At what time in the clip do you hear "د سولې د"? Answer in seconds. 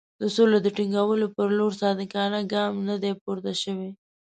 0.21-0.67